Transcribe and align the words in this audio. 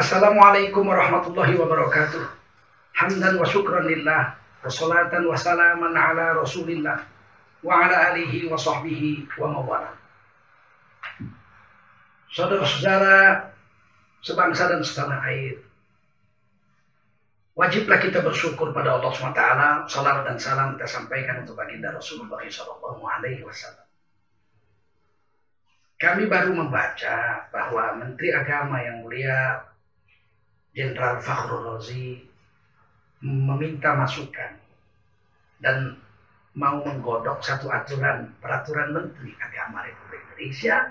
Assalamualaikum 0.00 0.88
warahmatullahi 0.88 1.60
wabarakatuh. 1.60 2.24
Hamdan 3.04 3.36
wa 3.36 3.44
syukran 3.44 3.84
lillah. 3.84 4.32
Wassalatan 4.64 5.28
wa 5.28 5.36
salaman 5.36 5.92
ala 5.92 6.40
rasulillah. 6.40 7.04
Wa 7.60 7.84
ala 7.84 8.16
alihi 8.16 8.48
wa 8.48 8.56
sahbihi 8.56 9.28
wa 9.36 9.60
mawala. 9.60 9.92
Saudara-saudara 12.32 13.44
sebangsa 14.24 14.72
dan 14.72 14.80
setanah 14.80 15.20
air. 15.28 15.60
Wajiblah 17.52 18.00
kita 18.00 18.24
bersyukur 18.24 18.72
pada 18.72 18.96
Allah 18.96 19.12
SWT. 19.12 19.44
Salam 19.84 20.24
dan 20.24 20.40
salam 20.40 20.80
kita 20.80 20.88
sampaikan 20.88 21.44
untuk 21.44 21.60
baginda 21.60 21.92
Rasulullah 21.92 22.40
SAW. 22.48 23.04
Kami 26.00 26.24
baru 26.24 26.56
membaca 26.56 27.44
bahwa 27.52 28.00
Menteri 28.00 28.32
Agama 28.32 28.80
yang 28.80 29.04
mulia 29.04 29.68
Jenderal 30.70 31.18
Fakhrul 31.18 31.66
Razi 31.66 32.22
meminta 33.20 33.98
masukan 33.98 34.56
dan 35.60 35.98
mau 36.56 36.82
menggodok 36.82 37.42
satu 37.42 37.70
aturan 37.70 38.34
peraturan 38.38 38.94
Menteri 38.94 39.34
Agama 39.38 39.86
Republik 39.86 40.22
Indonesia 40.30 40.90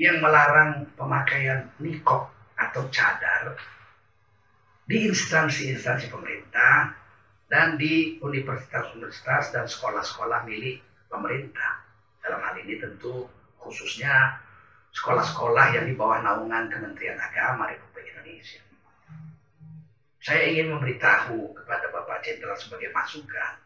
yang 0.00 0.24
melarang 0.24 0.88
pemakaian 0.96 1.68
nikop 1.80 2.32
atau 2.56 2.88
cadar 2.88 3.56
di 4.88 5.08
instansi-instansi 5.08 6.08
pemerintah 6.08 6.96
dan 7.52 7.76
di 7.76 8.18
universitas-universitas 8.24 9.52
dan 9.52 9.64
sekolah-sekolah 9.68 10.48
milik 10.48 10.80
pemerintah. 11.12 11.84
Dalam 12.24 12.40
hal 12.40 12.56
ini 12.64 12.80
tentu 12.80 13.28
khususnya 13.60 14.40
sekolah-sekolah 14.96 15.76
yang 15.76 15.84
di 15.86 15.94
bawah 15.94 16.20
naungan 16.24 16.72
Kementerian 16.72 17.20
Agama 17.20 17.70
Republik 17.70 18.10
Indonesia. 18.16 18.69
Saya 20.20 20.52
ingin 20.52 20.76
memberitahu 20.76 21.56
kepada 21.56 21.88
Bapak 21.88 22.20
Jenderal 22.20 22.52
sebagai 22.60 22.92
masukan 22.92 23.56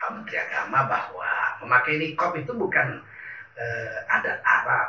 Pak 0.00 0.10
Menteri 0.16 0.40
Agama 0.40 0.88
bahwa 0.88 1.28
memakai 1.60 2.00
nikop 2.00 2.32
itu 2.40 2.56
bukan 2.56 3.04
uh, 3.56 3.98
adat 4.08 4.40
Arab. 4.40 4.88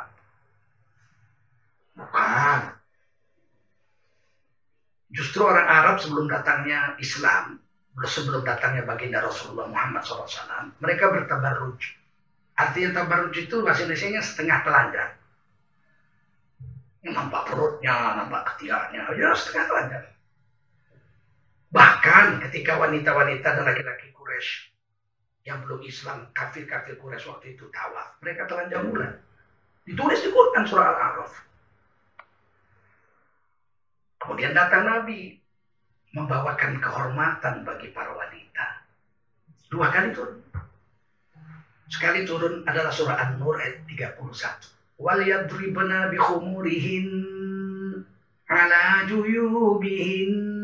Bukan. 2.00 2.58
Justru 5.12 5.44
orang 5.44 5.68
Arab 5.68 5.96
sebelum 6.00 6.32
datangnya 6.32 6.96
Islam, 6.96 7.60
sebelum 8.00 8.40
datangnya 8.44 8.88
baginda 8.88 9.20
Rasulullah 9.20 9.68
Muhammad 9.68 10.00
SAW, 10.00 10.72
mereka 10.80 11.12
bertabarruj. 11.12 11.80
Artinya 12.56 13.04
tabarruj 13.04 13.36
itu 13.36 13.60
bahasa 13.60 13.84
Indonesia 13.84 14.24
setengah 14.24 14.64
telanjang. 14.64 15.12
Nampak 17.06 17.52
perutnya, 17.52 18.16
nampak 18.16 18.56
ketiaknya, 18.56 19.12
ya 19.12 19.36
setengah 19.36 19.64
telanjang 19.68 20.15
Bahkan 21.70 22.46
ketika 22.46 22.78
wanita-wanita 22.78 23.48
dan 23.58 23.64
laki-laki 23.66 24.14
Quraisy 24.14 24.70
yang 25.46 25.62
belum 25.66 25.82
Islam, 25.82 26.30
kafir-kafir 26.30 26.98
Quraisy 26.98 27.26
waktu 27.26 27.58
itu 27.58 27.66
tawaf, 27.74 28.18
mereka 28.22 28.46
telanjang 28.46 28.86
bulan. 28.90 29.12
Ditulis 29.86 30.18
di 30.22 30.30
Quran 30.30 30.66
surah 30.66 30.86
Al-A'raf. 30.94 31.32
Kemudian 34.18 34.50
datang 34.54 34.90
Nabi 34.90 35.38
membawakan 36.10 36.82
kehormatan 36.82 37.62
bagi 37.62 37.94
para 37.94 38.10
wanita. 38.10 38.82
Dua 39.70 39.86
kali 39.90 40.10
turun. 40.10 40.42
Sekali 41.86 42.26
turun 42.26 42.66
adalah 42.66 42.90
surah 42.90 43.14
An-Nur 43.14 43.62
ayat 43.62 43.86
31. 43.86 44.98
Wal 44.98 45.22
yadribna 45.22 46.10
bi 46.10 46.18
khumurihin 46.18 47.06
ala 48.50 49.06
juyubihin 49.06 50.55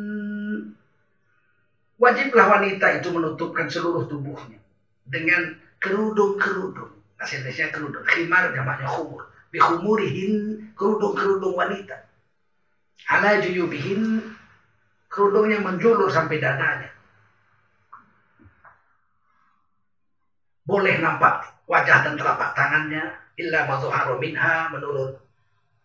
Wajiblah 2.02 2.50
wanita 2.50 2.98
itu 2.98 3.14
menutupkan 3.14 3.70
seluruh 3.70 4.10
tubuhnya 4.10 4.58
dengan 5.06 5.54
kerudung-kerudung. 5.78 6.90
Indonesia 7.22 7.70
kerudung. 7.70 8.02
Khimar 8.02 8.50
jamaknya 8.50 8.90
khumur. 8.90 9.30
Bihumurihin 9.54 10.66
kerudung-kerudung 10.74 11.54
wanita. 11.54 11.94
Ala 13.06 13.38
juyubihin 13.38 14.18
kerudungnya 15.06 15.62
menjulur 15.62 16.10
sampai 16.10 16.42
dadanya. 16.42 16.90
Boleh 20.66 20.98
nampak 20.98 21.54
wajah 21.70 22.02
dan 22.02 22.18
telapak 22.18 22.50
tangannya 22.58 23.14
illa 23.38 23.62
madhuharu 23.70 24.18
minha 24.18 24.74
menurut 24.74 25.22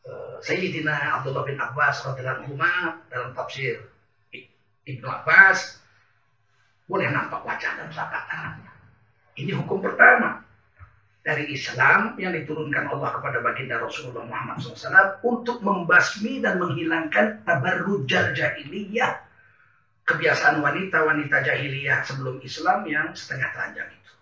uh, 0.10 0.42
Sayyidina 0.42 1.22
Abdullah 1.22 1.46
bin 1.46 1.62
Abbas 1.62 2.02
dalam 2.02 3.30
tafsir 3.38 3.86
Ibnu 4.86 5.06
Abbas 5.06 5.87
boleh 6.88 7.12
nampak 7.12 7.44
wajah 7.44 7.72
dan 7.76 7.88
telapak 7.92 8.24
tangannya. 8.32 8.72
Ini 9.38 9.52
hukum 9.60 9.84
pertama 9.84 10.42
dari 11.22 11.52
Islam 11.52 12.16
yang 12.16 12.32
diturunkan 12.32 12.88
Allah 12.88 13.12
kepada 13.20 13.44
baginda 13.44 13.84
Rasulullah 13.84 14.24
Muhammad 14.24 14.64
SAW 14.64 15.20
untuk 15.28 15.60
membasmi 15.60 16.40
dan 16.40 16.58
menghilangkan 16.58 17.44
tabarrujal 17.44 18.32
jahiliyah 18.32 19.28
kebiasaan 20.08 20.64
wanita-wanita 20.64 21.44
jahiliyah 21.44 22.08
sebelum 22.08 22.40
Islam 22.40 22.88
yang 22.88 23.12
setengah 23.12 23.52
telanjang 23.52 23.92
itu. 23.92 24.14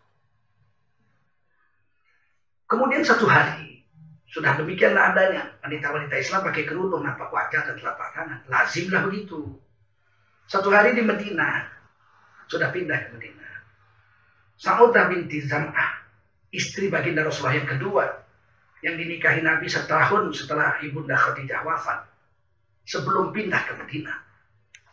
Kemudian 2.66 3.06
satu 3.06 3.30
hari 3.30 3.86
sudah 4.34 4.58
demikianlah 4.58 5.14
adanya 5.14 5.54
wanita-wanita 5.62 6.18
Islam 6.18 6.42
pakai 6.42 6.66
kerudung 6.66 7.06
nampak 7.06 7.30
wajah 7.30 7.70
dan 7.70 7.78
telapak 7.78 8.18
tangan. 8.18 8.42
Lazimlah 8.50 9.06
begitu. 9.06 9.62
Satu 10.50 10.74
hari 10.74 10.98
di 10.98 11.06
Medina 11.06 11.75
sudah 12.50 12.70
pindah 12.70 13.00
ke 13.06 13.10
Medina. 13.18 13.46
Saudah 14.56 15.12
binti 15.12 15.44
Zam'ah, 15.44 16.00
istri 16.54 16.88
baginda 16.88 17.28
Rasulullah 17.28 17.60
yang 17.60 17.70
kedua, 17.70 18.06
yang 18.80 18.96
dinikahi 18.96 19.44
Nabi 19.44 19.68
setahun 19.68 20.32
setelah 20.32 20.80
Ibunda 20.80 21.18
Khadijah 21.18 21.66
wafat, 21.68 22.08
sebelum 22.88 23.36
pindah 23.36 23.62
ke 23.68 23.74
Medina. 23.76 24.16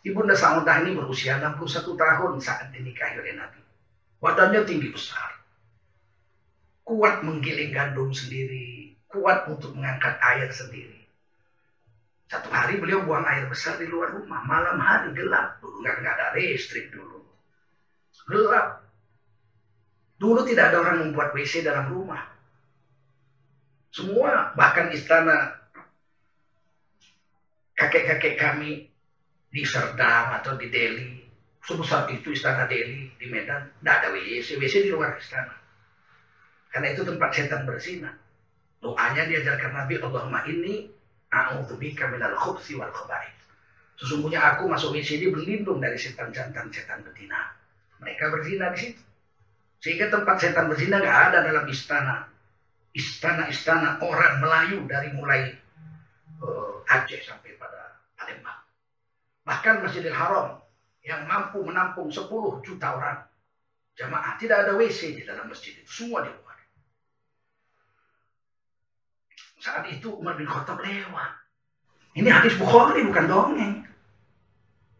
Ibunda 0.03 0.35
Saudah 0.35 0.83
ini 0.83 0.99
berusia 0.99 1.39
61 1.39 1.95
tahun 1.95 2.31
saat 2.43 2.75
dinikahi 2.75 3.23
oleh 3.23 3.39
Nabi. 3.39 3.61
Badannya 4.19 4.67
tinggi 4.67 4.91
besar. 4.91 5.31
Kuat 6.83 7.23
menggiling 7.23 7.71
gandum 7.71 8.11
sendiri, 8.11 8.99
kuat 9.07 9.47
untuk 9.47 9.71
mengangkat 9.71 10.19
air 10.19 10.51
sendiri. 10.51 11.07
Satu 12.27 12.51
hari 12.51 12.83
beliau 12.83 13.07
buang 13.07 13.23
air 13.23 13.47
besar 13.47 13.79
di 13.79 13.87
luar 13.87 14.11
rumah, 14.11 14.43
malam 14.43 14.75
hari 14.75 15.15
gelap, 15.15 15.63
dulu 15.63 15.79
nggak 15.79 16.03
ada 16.03 16.35
listrik 16.35 16.91
dulu 16.91 17.22
gelap. 18.29 18.85
Dulu 20.21 20.45
tidak 20.47 20.71
ada 20.71 20.77
orang 20.79 20.97
membuat 21.09 21.35
WC 21.35 21.65
dalam 21.65 21.91
rumah. 21.91 22.23
Semua, 23.93 24.55
bahkan 24.57 24.89
istana 24.89 25.53
kakek-kakek 27.77 28.39
kami 28.39 28.89
di 29.53 29.63
Serdang 29.67 30.33
atau 30.41 30.57
di 30.57 30.71
Delhi, 30.73 31.21
sebesar 31.61 32.09
itu 32.09 32.33
istana 32.33 32.65
Delhi 32.65 33.13
di 33.21 33.27
Medan, 33.29 33.69
tidak 33.77 33.95
ada 34.01 34.07
WC, 34.17 34.57
WC 34.57 34.89
di 34.89 34.89
luar 34.89 35.13
istana. 35.19 35.53
Karena 36.73 36.89
itu 36.89 37.05
tempat 37.05 37.29
setan 37.37 37.69
berzina. 37.69 38.09
Doanya 38.81 39.29
diajarkan 39.29 39.71
Nabi, 39.77 40.01
Allahumma 40.01 40.41
ini 40.49 40.89
a'udzubika 41.29 42.09
minal 42.09 42.33
khubsi 42.33 42.73
wal 42.73 42.89
khaba'ith. 42.89 43.41
Sesungguhnya 44.01 44.41
aku 44.41 44.65
masuk 44.65 44.97
WC 44.97 45.21
ini 45.21 45.27
berlindung 45.29 45.77
dari 45.77 45.95
setan 46.01 46.33
jantan, 46.33 46.73
setan 46.73 47.05
betina. 47.05 47.53
Mereka 48.03 48.23
berzina 48.29 48.69
di 48.75 48.79
situ. 48.79 49.01
Sehingga 49.83 50.11
tempat 50.11 50.39
setan 50.39 50.67
berzina 50.67 50.99
nggak 50.99 51.19
ada 51.31 51.39
dalam 51.43 51.65
istana. 51.67 52.27
Istana-istana 52.93 54.03
orang 54.05 54.37
Melayu 54.37 54.85
dari 54.85 55.09
mulai 55.17 55.49
uh, 56.45 56.85
Aceh 56.85 57.25
sampai 57.25 57.57
pada 57.57 57.97
Palembang. 58.13 58.61
Bahkan 59.47 59.81
Masjidil 59.81 60.13
Haram 60.13 60.61
yang 61.01 61.25
mampu 61.25 61.65
menampung 61.65 62.13
10 62.13 62.29
juta 62.61 62.87
orang 62.93 63.17
jamaah. 63.97 64.37
Tidak 64.37 64.53
ada 64.53 64.77
WC 64.77 65.17
di 65.17 65.23
dalam 65.25 65.49
masjid 65.49 65.73
itu. 65.73 65.89
Semua 65.89 66.21
di 66.21 66.29
luar. 66.29 66.57
Saat 69.57 69.89
itu 69.89 70.11
Umar 70.13 70.37
bin 70.37 70.45
Khattab 70.45 70.83
lewat. 70.83 71.31
Ini 72.13 72.29
hadis 72.29 72.53
Bukhari 72.61 73.01
bukan 73.09 73.25
dongeng. 73.25 73.75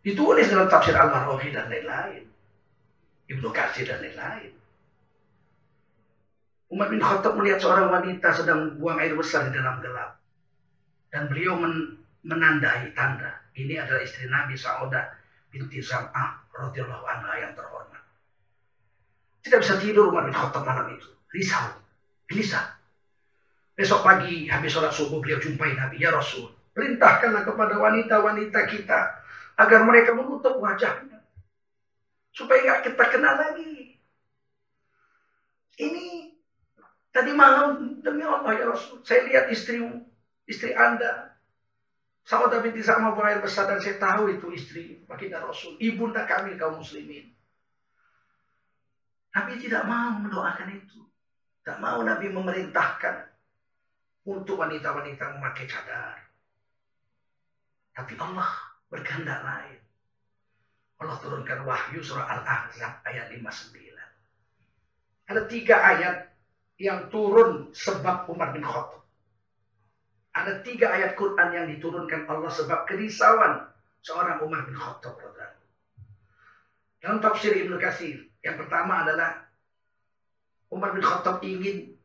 Ditulis 0.04 0.50
dalam 0.50 0.68
tafsir 0.68 0.98
Al-Marwahi 0.98 1.54
dan 1.54 1.70
lain-lain. 1.70 2.33
Ibnu 3.30 3.50
Katsir 3.56 3.88
dan 3.88 4.04
lain-lain. 4.04 4.54
Umar 6.74 6.90
bin 6.90 7.00
Khattab 7.00 7.38
melihat 7.38 7.62
seorang 7.62 7.94
wanita 7.94 8.34
sedang 8.34 8.82
buang 8.82 8.98
air 8.98 9.14
besar 9.14 9.48
di 9.48 9.54
dalam 9.54 9.80
gelap. 9.80 10.18
Dan 11.14 11.30
beliau 11.30 11.54
men 11.54 12.02
menandai 12.26 12.90
tanda. 12.98 13.46
Ini 13.54 13.86
adalah 13.86 14.02
istri 14.02 14.26
Nabi 14.26 14.58
Sa'udah 14.58 15.14
binti 15.54 15.78
Zam'ah 15.78 16.42
radhiyallahu 16.50 17.06
anha 17.06 17.34
yang 17.38 17.54
terhormat. 17.54 18.02
Tidak 19.46 19.60
bisa 19.62 19.78
tidur 19.78 20.10
Umar 20.10 20.26
bin 20.26 20.34
Khattab 20.34 20.66
malam 20.66 20.90
itu. 20.90 21.08
Risau, 21.30 21.78
gelisah. 22.26 22.74
Besok 23.78 24.02
pagi 24.02 24.50
habis 24.50 24.74
sholat 24.74 24.94
subuh 24.94 25.22
beliau 25.22 25.38
jumpai 25.38 25.78
Nabi. 25.78 26.02
Ya 26.02 26.10
Rasul, 26.10 26.50
Perintahkanlah 26.74 27.46
kepada 27.46 27.78
wanita-wanita 27.78 28.60
kita 28.66 29.00
agar 29.62 29.80
mereka 29.86 30.18
menutup 30.18 30.58
wajahnya. 30.58 31.13
Supaya 32.34 32.60
nggak 32.66 32.82
kita 32.90 33.06
kenal 33.14 33.36
lagi. 33.38 33.94
Ini 35.78 36.34
tadi 37.14 37.32
malam 37.38 38.02
demi 38.02 38.26
Allah 38.26 38.58
ya 38.58 38.66
Rasul. 38.74 39.06
Saya 39.06 39.30
lihat 39.30 39.54
istrimu, 39.54 40.02
istri 40.50 40.74
Anda. 40.74 41.38
Saudara 42.24 42.64
binti 42.64 42.80
sama 42.80 43.12
air 43.28 43.44
besar 43.44 43.68
dan 43.68 43.84
saya 43.84 44.00
tahu 44.00 44.32
itu 44.32 44.48
istri 44.56 45.04
baginda 45.06 45.44
Rasul. 45.44 45.76
Ibunda 45.78 46.24
kami 46.24 46.56
kaum 46.58 46.80
muslimin. 46.80 47.30
Nabi 49.34 49.60
tidak 49.60 49.84
mau 49.86 50.18
mendoakan 50.24 50.70
itu. 50.72 51.04
Tak 51.68 51.84
mau 51.84 52.00
Nabi 52.00 52.32
memerintahkan 52.32 53.28
untuk 54.24 54.56
wanita-wanita 54.56 55.36
memakai 55.36 55.68
cadar. 55.68 56.16
Tapi 57.92 58.14
Allah 58.16 58.50
berkehendak 58.88 59.42
lain. 59.44 59.83
Allah 61.04 61.20
turunkan 61.20 61.68
wahyu 61.68 62.00
surah 62.00 62.24
Al-Ahzab 62.24 63.04
ayat 63.04 63.28
59. 63.36 63.76
Ada 65.28 65.42
tiga 65.52 65.76
ayat 65.84 66.16
yang 66.80 67.12
turun 67.12 67.76
sebab 67.76 68.28
Umar 68.32 68.56
bin 68.56 68.64
Khattab. 68.64 69.04
Ada 70.34 70.66
tiga 70.66 70.90
ayat 70.96 71.14
Quran 71.20 71.50
yang 71.54 71.66
diturunkan 71.70 72.26
Allah 72.26 72.50
sebab 72.50 72.90
kerisauan 72.90 73.68
seorang 74.02 74.42
Umar 74.42 74.64
bin 74.66 74.80
Khattab. 74.80 75.20
Dalam 77.04 77.20
tafsir 77.20 77.52
Ibnu 77.52 77.76
Katsir, 77.84 78.32
yang 78.40 78.56
pertama 78.56 79.04
adalah 79.04 79.44
Umar 80.72 80.96
bin 80.96 81.04
Khattab 81.04 81.44
ingin 81.44 82.00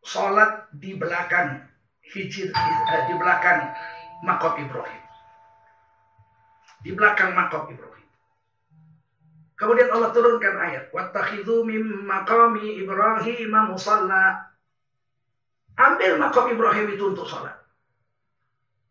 sholat 0.00 0.72
di 0.72 0.96
belakang 0.96 1.68
hijir 2.00 2.48
eh, 2.48 3.02
di 3.12 3.14
belakang 3.20 3.76
makom 4.24 4.56
Ibrahim. 4.56 5.02
Di 6.80 6.90
belakang 6.96 7.36
makom 7.36 7.68
Ibrahim. 7.68 8.07
Kemudian 9.58 9.90
Allah 9.90 10.14
turunkan 10.14 10.54
ayat, 10.54 10.94
"Wattakhidhu 10.94 11.66
mim 11.66 12.06
maqami 12.06 12.78
Ibrahim 12.78 13.52
musalla." 13.66 14.54
Ambil 15.78 16.18
makom 16.18 16.50
Ibrahim 16.50 16.90
itu 16.90 17.14
untuk 17.14 17.26
sholat. 17.26 17.54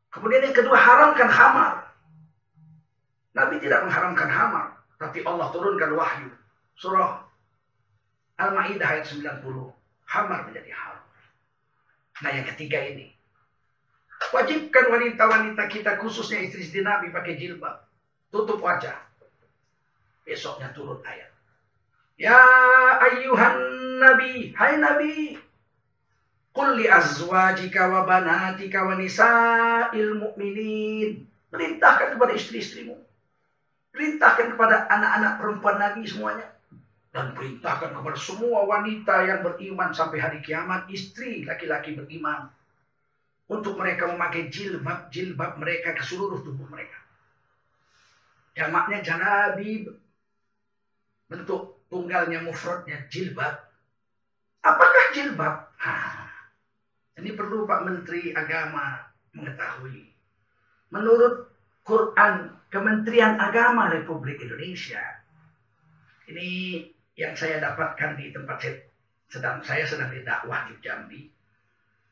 Kemudian 0.07 0.39
yang 0.39 0.55
kedua, 0.55 0.79
haramkan 0.79 1.27
hamar. 1.27 1.91
Nabi 3.35 3.59
tidak 3.59 3.83
mengharamkan 3.83 4.31
hamar, 4.31 4.65
tapi 4.95 5.19
Allah 5.27 5.51
turunkan 5.51 5.91
wahyu. 5.99 6.31
Surah 6.79 7.27
Al-Maidah 8.39 8.87
ayat 8.87 9.05
90. 9.09 9.43
Hamar 10.07 10.47
menjadi 10.47 10.71
haram. 10.71 11.03
Nah 12.23 12.31
yang 12.31 12.47
ketiga 12.55 12.79
ini. 12.85 13.11
Wajibkan 14.31 14.89
wanita-wanita 14.89 15.63
kita 15.69 15.99
khususnya 16.01 16.41
istri-istri 16.45 16.81
Nabi 16.81 17.11
pakai 17.11 17.37
jilbab. 17.37 17.83
Tutup 18.31 18.61
wajah. 18.63 19.06
Besoknya 20.27 20.75
turun 20.75 20.99
ayat. 21.07 21.31
Ya 22.19 22.35
ayyuhan 22.99 23.55
nabi. 24.03 24.51
Hai 24.59 24.75
nabi. 24.75 25.39
Qul 26.51 26.83
li 26.83 26.91
azwajika 26.91 27.87
wa 27.87 28.03
banatika 28.03 28.83
wa 28.83 28.99
nisa'il 28.99 30.19
mu'minin. 30.19 31.23
Perintahkan 31.47 32.19
kepada 32.19 32.35
istri-istrimu. 32.35 32.99
Perintahkan 33.95 34.53
kepada 34.53 34.91
anak-anak 34.91 35.33
perempuan 35.39 35.77
Nabi 35.79 36.05
semuanya 36.05 36.57
dan 37.17 37.33
perintahkan 37.33 37.97
kepada 37.97 38.13
semua 38.13 38.61
wanita 38.69 39.25
yang 39.25 39.41
beriman 39.41 39.89
sampai 39.89 40.21
hari 40.21 40.37
kiamat, 40.45 40.85
istri 40.93 41.41
laki-laki 41.49 41.97
beriman, 41.97 42.45
untuk 43.49 43.73
mereka 43.73 44.05
memakai 44.11 44.53
jilbab 44.53 45.09
jilbab 45.09 45.57
mereka 45.57 45.97
ke 45.97 46.03
seluruh 46.05 46.45
tubuh 46.45 46.69
mereka. 46.69 46.93
Jamaknya 48.53 49.01
jalabi 49.01 49.89
bentuk 51.27 51.83
tunggalnya 51.91 52.43
mufradnya 52.43 53.03
jilbab. 53.11 53.55
Apakah 54.63 55.05
jilbab? 55.15 55.55
Nah, 55.79 56.27
ini 57.19 57.31
perlu 57.35 57.63
Pak 57.63 57.87
Menteri 57.87 58.35
Agama 58.35 58.99
mengetahui. 59.35 60.07
Menurut 60.91 61.51
Quran 61.83 62.51
Kementerian 62.67 63.39
Agama 63.39 63.87
Republik 63.87 64.43
Indonesia, 64.43 64.99
ini 66.27 66.83
yang 67.15 67.31
saya 67.31 67.63
dapatkan 67.63 68.19
di 68.19 68.35
tempat 68.35 68.57
saya 68.59 68.75
sedang 69.27 69.59
saya 69.63 69.83
sedang 69.83 70.11
didakwah 70.11 70.67
di 70.71 70.75
Jambi 70.79 71.21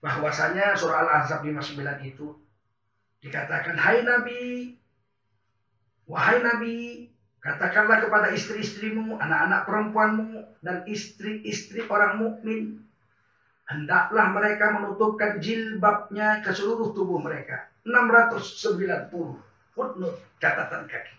bahwasanya 0.04 0.76
surah 0.76 1.08
Al-Ahzab 1.08 1.48
59 1.48 1.80
itu 2.04 2.28
dikatakan 3.24 3.80
hai 3.80 4.04
nabi 4.04 4.76
wahai 6.06 6.44
nabi 6.44 7.08
katakanlah 7.46 8.02
kepada 8.02 8.34
istri-istrimu 8.34 9.22
anak-anak 9.22 9.70
perempuanmu 9.70 10.58
dan 10.66 10.82
istri-istri 10.90 11.86
orang 11.86 12.18
mukmin 12.18 12.82
hendaklah 13.70 14.34
mereka 14.34 14.74
menutupkan 14.74 15.38
jilbabnya 15.38 16.42
ke 16.42 16.50
seluruh 16.50 16.90
tubuh 16.98 17.22
mereka 17.22 17.70
690 17.86 19.14
footnote 19.78 20.18
catatan 20.42 20.90
kaki 20.90 21.16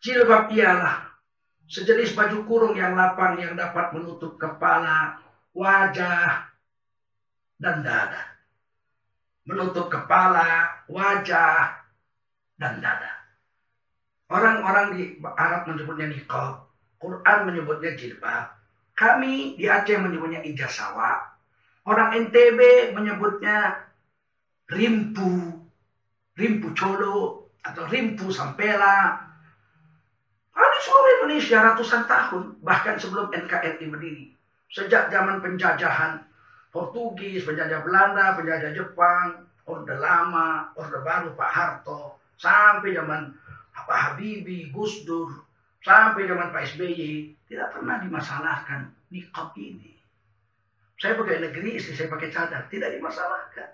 Jilbab 0.00 0.48
ialah 0.56 1.12
sejenis 1.68 2.16
baju 2.16 2.48
kurung 2.48 2.72
yang 2.72 2.96
lapang 2.96 3.36
yang 3.36 3.52
dapat 3.52 3.92
menutup 3.92 4.40
kepala, 4.40 5.20
wajah, 5.52 6.48
dan 7.60 7.84
dada. 7.84 8.40
Menutup 9.44 9.92
kepala, 9.92 10.72
wajah, 10.88 11.84
dan 12.56 12.80
dada. 12.80 13.19
Orang-orang 14.30 14.94
di 14.94 15.18
Arab 15.34 15.66
menyebutnya 15.66 16.06
niqab, 16.06 16.62
Quran 17.02 17.38
menyebutnya 17.50 17.98
jilbab. 17.98 18.54
Kami 18.94 19.58
di 19.58 19.66
Aceh 19.66 19.98
menyebutnya 19.98 20.46
ijasawa. 20.46 21.34
Orang 21.88 22.14
NTB 22.14 22.92
menyebutnya 22.94 23.90
rimpu, 24.70 25.58
rimpu 26.38 26.68
colo, 26.78 27.50
atau 27.66 27.84
rimpu 27.90 28.30
sampela, 28.30 29.30
seluruh 30.80 31.10
Indonesia 31.20 31.58
ratusan 31.60 32.08
tahun, 32.08 32.42
bahkan 32.64 32.96
sebelum 32.96 33.28
NKRI 33.30 33.84
berdiri. 33.92 34.32
Sejak 34.72 35.12
zaman 35.12 35.44
penjajahan 35.44 36.24
Portugis, 36.70 37.44
penjajah 37.44 37.82
Belanda, 37.84 38.38
penjajah 38.38 38.70
Jepang, 38.72 39.44
Orde 39.66 39.98
Lama, 39.98 40.72
Orde 40.78 41.02
Baru 41.02 41.34
Pak 41.34 41.50
Harto, 41.50 42.22
sampai 42.38 42.96
zaman 42.96 43.34
Pak 43.86 43.98
Habibie, 44.16 44.72
Gus 44.74 45.04
Dur, 45.04 45.46
sampai 45.84 46.26
zaman 46.26 46.52
Pak 46.52 46.76
SBY, 46.76 47.36
tidak 47.48 47.72
pernah 47.76 48.00
dimasalahkan 48.00 48.90
nikab 49.12 49.54
ini. 49.56 49.96
Saya 51.00 51.16
pakai 51.16 51.40
negeri, 51.40 51.80
istri 51.80 51.96
saya 51.96 52.12
pakai 52.12 52.28
cadar, 52.28 52.68
tidak 52.68 52.92
dimasalahkan. 52.92 53.72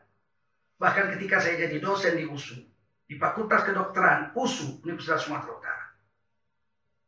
Bahkan 0.79 1.19
ketika 1.19 1.43
saya 1.43 1.67
jadi 1.67 1.83
dosen 1.83 2.15
di 2.15 2.25
USU, 2.29 2.63
di 3.07 3.19
Fakultas 3.19 3.67
Kedokteran 3.67 4.31
USU, 4.39 4.79
Universitas 4.87 5.27
Sumatera 5.27 5.59
Utara, 5.59 5.87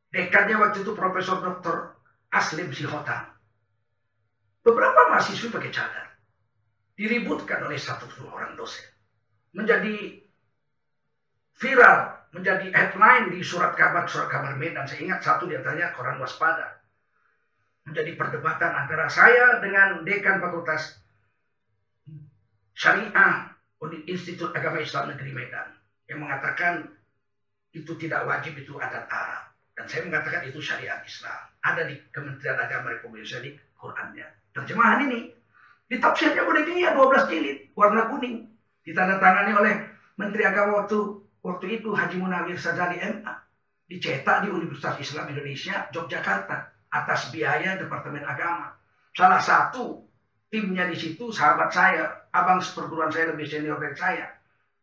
Dekannya 0.08 0.56
waktu 0.56 0.88
itu 0.88 0.96
Profesor 0.96 1.44
Dr. 1.44 1.92
Aslim 2.32 2.72
Sihotan. 2.72 3.28
Beberapa 4.64 5.12
mahasiswa 5.12 5.52
pakai 5.52 5.72
cadar. 5.72 6.06
Diributkan 6.96 7.68
oleh 7.68 7.78
satu 7.78 8.08
orang 8.32 8.56
dosen. 8.58 8.84
Menjadi 9.54 10.18
viral, 11.60 12.17
menjadi 12.32 12.68
headline 12.72 13.32
di 13.32 13.40
surat 13.40 13.72
kabar 13.72 14.04
surat 14.04 14.28
kabar 14.28 14.54
Medan. 14.60 14.84
Saya 14.84 15.00
ingat 15.04 15.20
satu 15.24 15.48
di 15.48 15.56
antaranya 15.56 15.96
koran 15.96 16.20
waspada. 16.20 16.80
Menjadi 17.88 18.20
perdebatan 18.20 18.72
antara 18.84 19.08
saya 19.08 19.64
dengan 19.64 20.04
dekan 20.04 20.44
fakultas 20.44 21.00
syariah 22.76 23.48
Institut 24.08 24.52
Agama 24.52 24.82
Islam 24.82 25.14
Negeri 25.14 25.32
Medan 25.32 25.68
yang 26.08 26.24
mengatakan 26.24 26.88
itu 27.72 27.92
tidak 28.00 28.24
wajib 28.24 28.56
itu 28.56 28.76
adat 28.80 29.06
Arab. 29.08 29.52
Dan 29.76 29.84
saya 29.86 30.02
mengatakan 30.08 30.42
itu 30.48 30.58
syariat 30.58 30.98
Islam. 31.04 31.38
Ada 31.62 31.86
di 31.86 32.00
Kementerian 32.10 32.58
Agama 32.58 32.90
Republik 32.90 33.22
Indonesia 33.22 33.40
di 33.44 33.50
Qurannya. 33.78 34.26
Terjemahan 34.56 35.06
ini. 35.06 35.30
Di 35.88 35.96
tafsirnya 36.02 36.42
udah 36.44 36.64
dia 36.66 36.90
12 36.92 37.30
jilid. 37.30 37.58
Warna 37.78 38.10
kuning. 38.10 38.48
Ditandatangani 38.82 39.52
oleh 39.54 39.74
Menteri 40.18 40.42
Agama 40.48 40.82
waktu 40.82 41.27
waktu 41.42 41.80
itu 41.80 41.94
Haji 41.94 42.16
Munawir 42.18 42.58
Sadali 42.58 42.98
MA. 43.02 43.34
Dicetak 43.88 44.44
di 44.44 44.52
Universitas 44.52 45.00
Islam 45.00 45.32
Indonesia, 45.32 45.88
Yogyakarta. 45.90 46.76
Atas 46.88 47.32
biaya 47.32 47.76
Departemen 47.76 48.24
Agama. 48.24 48.72
Salah 49.12 49.40
satu 49.40 50.04
timnya 50.48 50.88
di 50.88 50.96
situ 50.96 51.28
sahabat 51.32 51.72
saya. 51.72 52.28
Abang 52.32 52.60
perguruan 52.60 53.12
saya 53.12 53.32
lebih 53.32 53.48
senior 53.48 53.80
dari 53.80 53.96
saya. 53.96 54.26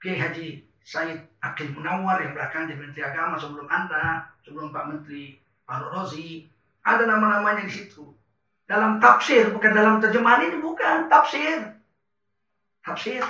Kiai 0.02 0.18
Haji 0.18 0.48
Said 0.86 1.18
Akil 1.42 1.74
Munawar 1.74 2.22
yang 2.22 2.38
belakang 2.38 2.70
jadi 2.70 2.78
Menteri 2.78 3.02
Agama 3.02 3.42
sebelum 3.42 3.66
Anda, 3.66 4.30
sebelum 4.46 4.70
Pak 4.70 4.86
Menteri 4.86 5.34
Pak 5.66 5.82
Rozi, 5.82 6.46
ada 6.86 7.10
nama-namanya 7.10 7.66
di 7.66 7.74
situ. 7.74 8.06
Dalam 8.70 9.02
tafsir, 9.02 9.50
bukan 9.50 9.74
dalam 9.74 9.98
terjemahan 9.98 10.46
ini, 10.46 10.58
bukan 10.62 11.10
tafsir. 11.10 11.74
Tafsir. 12.86 13.26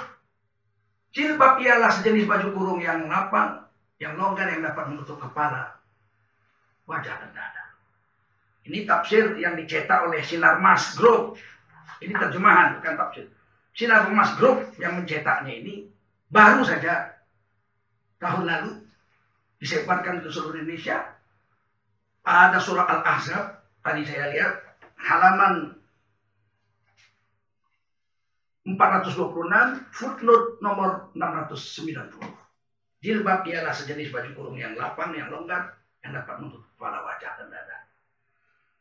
Jilbab 1.15 1.63
ialah 1.63 1.95
sejenis 1.95 2.27
baju 2.27 2.48
kurung 2.51 2.79
yang 2.84 3.07
lapang, 3.07 3.63
yang 4.03 4.19
longgar 4.19 4.51
yang 4.51 4.67
dapat 4.67 4.91
menutup 4.91 5.15
kepala, 5.15 5.79
wajah 6.84 7.15
dan 7.15 7.31
dada. 7.31 7.63
Ini 8.67 8.84
tafsir 8.84 9.39
yang 9.39 9.55
dicetak 9.55 10.12
oleh 10.12 10.19
Sinar 10.19 10.60
Mas 10.60 10.91
Group. 11.00 11.39
Ini 12.03 12.12
terjemahan, 12.12 12.75
bukan 12.84 13.00
tafsir. 13.00 13.31
Sinar 13.72 14.12
Mas 14.12 14.36
Group 14.36 14.75
yang 14.75 15.00
mencetaknya 15.00 15.55
ini 15.55 15.88
baru 16.27 16.67
saja 16.67 17.15
tahun 18.19 18.43
lalu 18.43 18.72
disebarkan 19.63 20.19
ke 20.19 20.27
seluruh 20.27 20.60
Indonesia. 20.60 21.15
Ada 22.27 22.60
surah 22.60 22.91
Al-Ahzab, 22.91 23.63
tadi 23.86 24.03
saya 24.03 24.36
lihat, 24.36 24.53
halaman 25.00 25.79
426, 28.65 29.93
footnote 29.93 30.57
nomor 30.57 31.13
690. 31.13 32.17
Jilbab 33.05 33.45
ialah 33.45 33.69
sejenis 33.69 34.10
baju 34.10 34.29
kurung 34.34 34.57
yang 34.57 34.74
lapang, 34.74 35.13
yang 35.13 35.29
longgar, 35.29 35.77
yang 36.01 36.17
dapat 36.17 36.41
menutup 36.41 36.65
kepala 36.74 37.05
wajah 37.05 37.38
dan 37.38 37.53
dada. 37.53 37.77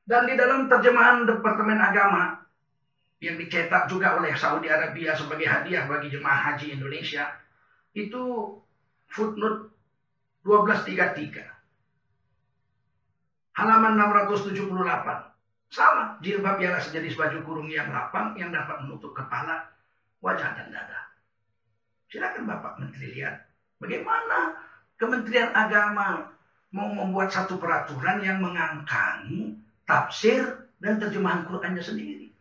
Dan 0.09 0.25
di 0.25 0.41
dalam 0.41 0.73
terjemahan 0.73 1.29
Departemen 1.29 1.77
Agama 1.77 2.41
yang 3.21 3.37
dicetak 3.37 3.93
juga 3.93 4.17
oleh 4.17 4.33
Saudi 4.33 4.73
Arabia 4.73 5.13
sebagai 5.13 5.45
hadiah 5.45 5.85
bagi 5.85 6.09
jemaah 6.09 6.57
haji 6.57 6.73
Indonesia, 6.81 7.29
itu 7.93 8.57
footnote 9.13 9.69
1233. 10.49 11.45
Halaman 13.61 14.01
678. 14.01 15.37
Sama, 15.69 16.17
jilbab 16.25 16.57
ialah 16.61 16.81
sejenis 16.81 17.21
baju 17.21 17.39
kurung 17.45 17.69
yang 17.69 17.93
lapang 17.93 18.33
yang 18.41 18.49
dapat 18.49 18.81
menutup 18.87 19.13
kepala, 19.13 19.74
wajah 20.25 20.57
dan 20.57 20.73
dada. 20.73 21.01
Silakan 22.09 22.49
Bapak 22.49 22.81
Menteri 22.81 23.13
lihat 23.13 23.45
bagaimana 23.77 24.57
Kementerian 24.97 25.53
Agama 25.53 26.33
mau 26.73 26.89
membuat 26.89 27.29
satu 27.29 27.61
peraturan 27.61 28.25
yang 28.25 28.41
mengangkangi 28.41 29.61
tafsir 29.85 30.73
dan 30.81 30.97
terjemahan 30.97 31.45
Qurannya 31.45 31.85
sendiri. 31.85 32.33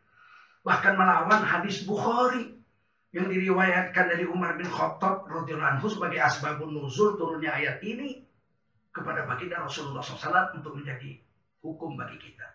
Bahkan 0.64 0.96
melawan 0.96 1.44
hadis 1.44 1.84
Bukhari 1.84 2.56
yang 3.12 3.28
diriwayatkan 3.30 4.10
dari 4.10 4.26
Umar 4.26 4.56
bin 4.56 4.66
Khattab 4.66 5.28
radhiyallahu 5.28 5.78
anhu 5.78 5.86
sebagai 5.92 6.24
asbabun 6.24 6.72
nuzul 6.72 7.20
turunnya 7.20 7.54
ayat 7.54 7.84
ini 7.84 8.24
kepada 8.94 9.26
baginda 9.26 9.62
Rasulullah 9.62 10.02
SAW 10.02 10.58
untuk 10.58 10.78
menjadi 10.78 11.20
hukum 11.62 11.98
bagi 11.98 12.18
kita. 12.22 12.48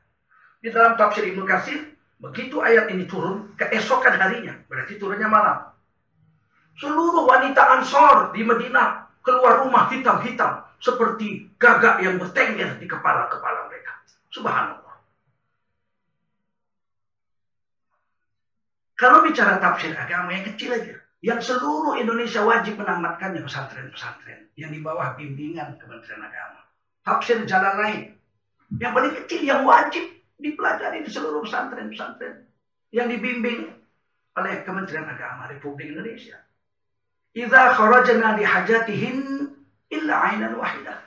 Di 0.58 0.74
dalam 0.74 0.98
tafsir 0.98 1.30
Ibnu 1.30 1.46
Katsir, 1.46 1.97
begitu 2.18 2.58
ayat 2.58 2.90
ini 2.90 3.06
turun, 3.06 3.54
keesokan 3.54 4.18
harinya, 4.18 4.54
berarti 4.66 4.98
turunnya 4.98 5.30
malam. 5.30 5.70
Seluruh 6.78 7.26
wanita 7.26 7.78
Ansor 7.78 8.34
di 8.34 8.46
Madinah 8.46 9.10
keluar 9.22 9.66
rumah 9.66 9.90
hitam-hitam 9.90 10.62
seperti 10.78 11.50
gagak 11.58 12.02
yang 12.02 12.18
bertengger 12.22 12.78
di 12.78 12.86
kepala-kepala 12.86 13.66
mereka. 13.66 13.98
Subhanallah. 14.30 14.96
Kalau 18.98 19.22
bicara 19.22 19.62
tafsir 19.62 19.94
agama 19.94 20.34
yang 20.34 20.42
kecil 20.54 20.74
aja, 20.74 20.98
yang 21.22 21.38
seluruh 21.38 21.98
Indonesia 21.98 22.42
wajib 22.42 22.78
menamatkannya 22.78 23.42
pesantren-pesantren 23.42 24.50
yang 24.58 24.70
di 24.74 24.82
bawah 24.82 25.14
bimbingan 25.14 25.78
Kementerian 25.78 26.22
Agama. 26.22 26.66
Tafsir 27.02 27.42
jalan 27.46 27.74
lain, 27.78 28.00
yang 28.78 28.94
paling 28.94 29.14
kecil 29.22 29.40
yang 29.46 29.62
wajib 29.62 30.17
dipelajari 30.38 31.02
di 31.02 31.10
seluruh 31.10 31.42
pesantren-pesantren 31.42 32.46
yang 32.94 33.10
dibimbing 33.10 33.68
oleh 34.38 34.62
Kementerian 34.62 35.10
Agama 35.10 35.50
Republik 35.50 35.92
Indonesia. 35.92 36.38
Idza 37.34 37.74
kharajna 37.74 38.38
li 38.38 38.46
hajatihin 38.46 39.18
illa 39.90 40.14
ainan 40.30 40.54
wahidah. 40.56 41.02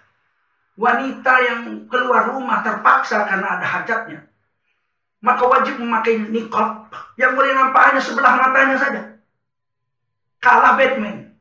Wanita 0.75 1.33
yang 1.43 1.61
keluar 1.87 2.31
rumah 2.31 2.63
terpaksa 2.63 3.27
karena 3.27 3.59
ada 3.59 3.67
hajatnya, 3.67 4.23
maka 5.19 5.43
wajib 5.45 5.77
memakai 5.77 6.17
nikab 6.17 6.87
yang 7.19 7.35
boleh 7.35 7.51
nampak 7.53 7.91
hanya 7.91 8.01
sebelah 8.01 8.33
matanya 8.39 8.77
saja. 8.79 9.01
Kalah 10.41 10.73
Batman. 10.79 11.37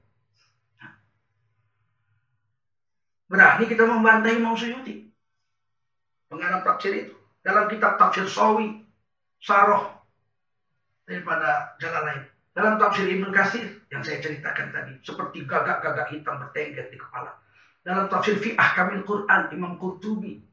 Berani 3.31 3.65
kita 3.71 3.87
membantai 3.87 4.37
Imam 4.37 4.59
Suyuti. 4.59 5.09
Pengarang 6.29 6.67
tafsir 6.67 6.93
itu. 7.09 7.20
Dalam 7.41 7.69
kitab 7.69 7.97
tafsir 7.97 8.27
Sawi. 8.29 8.85
Saroh. 9.41 9.89
Daripada 11.09 11.75
jalan 11.81 12.03
lain. 12.07 12.23
Dalam 12.53 12.75
tafsir 12.77 13.09
Ibnu 13.09 13.33
Katsir 13.33 13.67
yang 13.89 14.05
saya 14.05 14.21
ceritakan 14.21 14.75
tadi. 14.75 14.93
Seperti 15.01 15.49
gagak-gagak 15.49 16.13
hitam 16.13 16.39
bertengger 16.39 16.87
di 16.93 16.99
kepala. 17.01 17.33
Dalam 17.81 18.13
tafsir 18.13 18.37
Fi'ah 18.37 18.71
Kamil 18.77 19.03
Quran 19.09 19.49
Imam 19.55 19.81
Qurtubi 19.81 20.51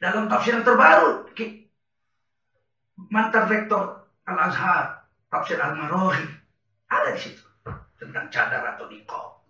dalam 0.00 0.32
tafsir 0.32 0.56
yang 0.56 0.64
terbaru 0.64 1.28
mantan 3.12 3.44
rektor 3.52 4.08
Al-Azhar 4.24 5.04
tafsir 5.28 5.60
Al-Marohi 5.60 6.24
ada 6.88 7.12
di 7.12 7.20
situ 7.20 7.44
tentang 8.00 8.32
cadar 8.32 8.64
atau 8.74 8.88
nikob 8.88 9.44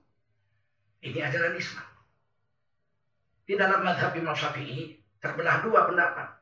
ini 1.07 1.23
ajaran 1.23 1.55
Islam 1.55 1.87
di 3.47 3.55
dalam 3.55 3.87
madhab 3.87 4.11
Imam 4.19 4.35
Syafi'i 4.35 4.99
terbelah 5.21 5.63
dua 5.63 5.87
pendapat 5.87 6.41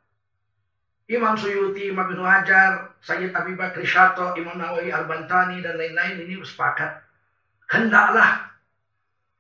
Imam 1.08 1.40
Suyuti, 1.40 1.88
Imam 1.88 2.04
Ibn 2.12 2.20
Hajar, 2.20 3.00
Sayyid 3.00 3.32
Abi 3.32 3.56
Bakri 3.56 3.88
Syato, 3.88 4.36
Imam 4.36 4.60
Nawawi 4.60 4.92
Al-Bantani, 4.92 5.64
dan 5.64 5.80
lain-lain 5.80 6.20
ini 6.20 6.36
sepakat. 6.44 7.00
Hendaklah 7.72 8.52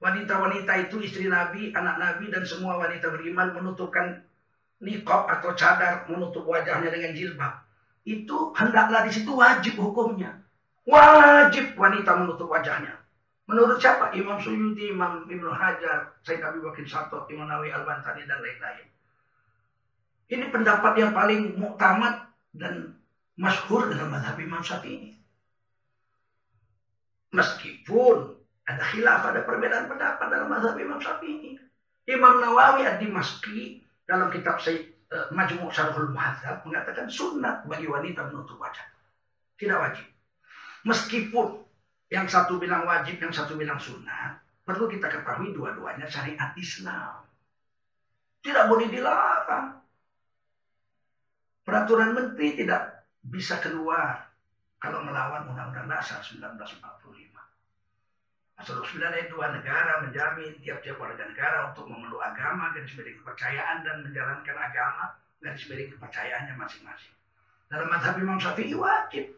wanita-wanita 0.00 0.88
itu 0.88 1.04
istri 1.04 1.28
Nabi, 1.28 1.76
anak 1.76 2.00
Nabi, 2.00 2.32
dan 2.32 2.48
semua 2.48 2.80
wanita 2.80 3.12
beriman 3.12 3.52
menutupkan 3.52 4.24
nikab 4.80 5.28
atau 5.28 5.52
cadar 5.52 6.08
menutup 6.08 6.48
wajahnya 6.48 6.88
dengan 6.88 7.12
jilbab, 7.12 7.60
itu 8.08 8.56
hendaklah 8.56 9.04
di 9.04 9.12
situ 9.12 9.36
wajib 9.36 9.76
hukumnya. 9.76 10.40
Wajib 10.88 11.76
wanita 11.76 12.16
menutup 12.16 12.48
wajahnya. 12.48 12.96
Menurut 13.44 13.76
siapa? 13.76 14.16
Imam 14.16 14.40
Suyuti, 14.40 14.88
Imam 14.88 15.28
Ibnu 15.28 15.52
Hajar, 15.52 16.16
Sayyid 16.24 16.40
Abi 16.40 16.64
Bakir 16.64 16.88
Sato, 16.88 17.28
Imam 17.28 17.44
Nawawi 17.44 17.76
Al-Bantani, 17.76 18.24
dan 18.24 18.40
lain-lain. 18.40 18.88
Ini 20.28 20.52
pendapat 20.52 20.92
yang 21.00 21.16
paling 21.16 21.56
muktamad 21.56 22.28
dan 22.52 23.00
masyhur 23.40 23.88
dalam 23.88 24.12
madhab 24.12 24.36
Imam 24.36 24.60
Syafi'i. 24.60 25.16
Meskipun 27.32 28.36
ada 28.68 28.82
khilaf, 28.92 29.24
ada 29.24 29.40
perbedaan 29.48 29.88
pendapat 29.88 30.26
dalam 30.28 30.52
madhab 30.52 30.76
Imam 30.76 31.00
Syafi'i. 31.00 31.56
Imam 32.08 32.40
Nawawi 32.40 32.88
ad-Dimashqi 32.88 33.84
dalam 34.08 34.32
kitab 34.32 34.60
Sayyid 34.60 34.88
uh, 35.12 35.28
Majmu' 35.32 35.68
Syarhul 35.72 36.12
Muhadzab 36.12 36.64
mengatakan 36.64 37.08
sunat 37.08 37.68
bagi 37.68 37.88
wanita 37.88 38.28
menutup 38.28 38.56
wajah. 38.60 38.84
Tidak 39.56 39.76
wajib. 39.76 40.08
Meskipun 40.88 41.64
yang 42.08 42.24
satu 42.24 42.56
bilang 42.56 42.88
wajib, 42.88 43.20
yang 43.20 43.32
satu 43.32 43.56
bilang 43.56 43.76
sunat, 43.76 44.40
perlu 44.64 44.88
kita 44.88 45.08
ketahui 45.08 45.52
dua-duanya 45.52 46.08
syariat 46.08 46.52
Islam. 46.56 47.24
Tidak 48.40 48.64
boleh 48.68 48.88
dilarang. 48.88 49.87
Peraturan 51.68 52.16
menteri 52.16 52.56
tidak 52.56 53.04
bisa 53.20 53.60
keluar 53.60 54.24
kalau 54.80 55.04
melawan 55.04 55.52
Undang-Undang 55.52 56.00
Dasar 56.00 56.24
1945. 56.24 56.80
Pasal 58.56 58.80
9 58.80 59.04
ayat 59.04 59.28
2 59.28 59.36
negara 59.60 60.00
menjamin 60.00 60.56
tiap-tiap 60.64 60.96
warga 60.96 61.28
negara 61.28 61.68
untuk 61.68 61.92
memeluk 61.92 62.24
agama, 62.24 62.72
garis 62.72 62.96
miring 62.96 63.20
kepercayaan 63.20 63.84
dan 63.84 64.00
menjalankan 64.00 64.56
agama, 64.56 65.12
garis 65.44 65.68
miring 65.68 65.92
kepercayaannya 65.92 66.56
masing-masing. 66.56 67.12
Dalam 67.68 67.92
madhab 67.92 68.16
Imam 68.16 68.40
Syafi'i 68.40 68.72
wajib. 68.72 69.28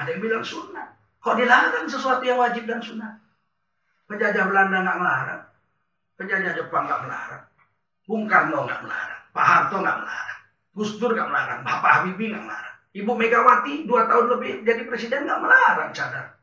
Ada 0.00 0.16
yang 0.16 0.24
bilang 0.24 0.40
sunnah. 0.40 0.88
Kok 1.20 1.36
dilarang 1.36 1.84
sesuatu 1.84 2.24
yang 2.24 2.40
wajib 2.40 2.64
dan 2.64 2.80
sunnah? 2.80 3.20
Penjajah 4.08 4.48
Belanda 4.48 4.88
nggak 4.88 4.98
melarang. 5.04 5.42
Penjajah 6.16 6.56
Jepang 6.56 6.88
nggak 6.88 7.04
melarang. 7.04 7.44
Bung 8.08 8.24
Karno 8.24 8.64
nggak 8.64 8.88
melarang. 8.88 9.20
Pak 9.36 9.44
Harto 9.44 9.76
nggak 9.84 10.00
melarang. 10.00 10.39
Gus 10.74 10.96
Dur 10.98 11.12
nggak 11.14 11.28
melarang. 11.28 11.60
Bapak 11.66 11.90
Habibie 12.02 12.30
nggak 12.30 12.44
melarang. 12.46 12.76
Ibu 12.90 13.12
Megawati 13.14 13.74
dua 13.86 14.10
tahun 14.10 14.26
lebih 14.38 14.52
jadi 14.66 14.82
presiden 14.86 15.26
nggak 15.26 15.42
melarang 15.42 15.90
cadar. 15.94 16.38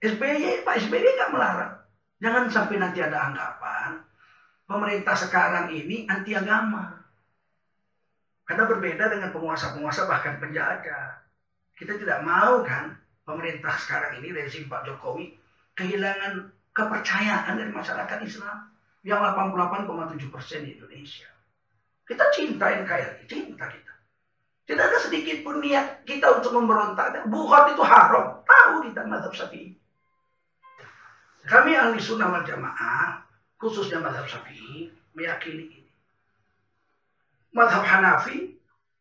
SBY, 0.00 0.64
Pak 0.64 0.76
SBY 0.88 1.08
nggak 1.16 1.32
melarang. 1.32 1.72
Jangan 2.20 2.44
sampai 2.52 2.76
nanti 2.76 3.00
ada 3.00 3.32
anggapan 3.32 4.00
pemerintah 4.70 5.16
sekarang 5.18 5.72
ini 5.74 6.06
anti 6.06 6.36
agama. 6.36 6.94
Karena 8.46 8.64
berbeda 8.70 9.10
dengan 9.10 9.34
penguasa-penguasa 9.34 10.06
bahkan 10.06 10.38
penjajah. 10.38 11.26
Kita 11.74 11.96
tidak 11.96 12.22
mau 12.22 12.62
kan 12.62 12.94
pemerintah 13.24 13.74
sekarang 13.74 14.20
ini 14.20 14.30
rezim 14.36 14.68
Pak 14.68 14.84
Jokowi 14.86 15.34
kehilangan 15.74 16.52
kepercayaan 16.76 17.56
dari 17.56 17.72
masyarakat 17.72 18.18
Islam 18.22 18.68
yang 19.00 19.24
88,7 19.24 20.28
persen 20.28 20.68
di 20.68 20.76
Indonesia. 20.76 21.30
Kita 22.10 22.26
cinta 22.34 22.66
NKRI, 22.74 23.22
cinta 23.30 23.70
kita. 23.70 23.94
Tidak 24.66 24.82
ada 24.82 24.98
sedikit 24.98 25.46
pun 25.46 25.62
niat 25.62 26.02
kita 26.02 26.42
untuk 26.42 26.58
memberontak. 26.58 27.22
Bukhot 27.30 27.70
itu 27.70 27.82
haram. 27.86 28.42
Tahu 28.42 28.90
kita 28.90 29.06
madhab 29.06 29.30
syafi'i. 29.30 29.78
Kami 31.46 31.70
ahli 31.78 32.02
sunnah 32.02 32.34
wal 32.34 32.42
jamaah, 32.42 33.22
khususnya 33.62 34.02
madhab 34.02 34.26
syafi'i, 34.26 34.90
meyakini 35.14 35.70
ini. 35.70 35.90
Madhab 37.54 37.86
Hanafi 37.86 38.58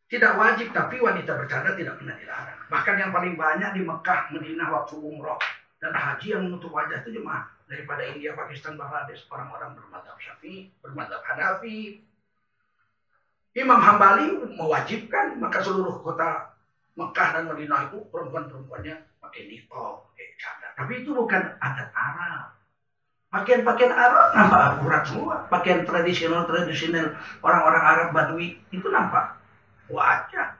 tidak 0.10 0.38
wajib, 0.38 0.70
tapi 0.74 1.02
wanita 1.02 1.34
bercadar 1.34 1.74
tidak 1.78 1.98
pernah 2.02 2.14
dilarang. 2.18 2.62
Bahkan 2.70 2.96
yang 2.98 3.10
paling 3.14 3.34
banyak 3.38 3.74
di 3.74 3.82
Mekah, 3.86 4.34
Medina 4.34 4.70
waktu 4.74 4.98
umroh 4.98 5.38
dan 5.82 5.94
haji 5.94 6.34
yang 6.34 6.46
menutup 6.50 6.74
wajah 6.74 7.02
itu 7.06 7.22
cuma 7.22 7.46
daripada 7.70 8.06
India, 8.06 8.34
Pakistan, 8.34 8.74
Bangladesh, 8.78 9.26
orang-orang 9.30 9.78
bermadhab 9.78 10.18
Syafi'i, 10.18 10.74
bermadhab 10.82 11.22
Hanafi, 11.22 12.02
Imam 13.58 13.82
Hambali 13.82 14.30
mewajibkan 14.54 15.42
maka 15.42 15.58
seluruh 15.64 15.98
kota 16.06 16.54
Mekah 16.94 17.30
dan 17.34 17.44
Madinah 17.50 17.90
itu 17.90 17.98
perempuan-perempuannya 18.12 18.96
pakai 19.24 19.42
niqab, 19.48 20.06
pakai 20.12 20.26
cadar. 20.36 20.72
Tapi 20.76 20.92
itu 21.02 21.16
bukan 21.16 21.42
adat 21.58 21.90
Arab. 21.96 22.60
Pakaian-pakaian 23.30 23.94
Arab 23.94 24.28
nampak 24.34 24.62
akurat 24.74 25.04
semua. 25.06 25.36
Pakaian 25.48 25.86
tradisional-tradisional 25.86 27.14
orang-orang 27.46 27.84
Arab 27.86 28.08
Badui 28.12 28.58
itu 28.74 28.88
nampak 28.90 29.38
wajah. 29.88 30.58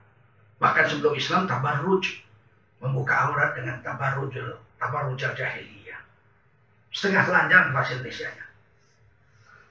Bahkan 0.62 0.84
sebelum 0.86 1.18
Islam 1.18 1.50
tabarruj 1.50 2.22
membuka 2.80 3.28
aurat 3.28 3.52
dengan 3.58 3.82
tabarruj 3.84 4.34
tabarruj 4.80 5.18
jahiliyah. 5.18 6.00
Setengah 6.90 7.26
telanjang 7.26 7.74
bahasa 7.74 7.98
Indonesia-nya. 7.98 8.49